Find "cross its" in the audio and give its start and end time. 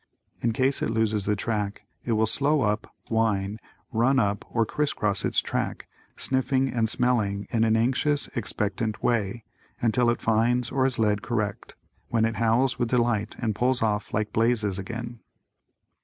4.93-5.41